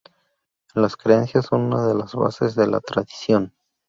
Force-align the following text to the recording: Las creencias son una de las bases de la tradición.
Las 0.73 0.95
creencias 0.97 1.45
son 1.45 1.61
una 1.65 1.85
de 1.85 1.93
las 1.93 2.15
bases 2.15 2.55
de 2.55 2.65
la 2.65 2.79
tradición. 2.79 3.53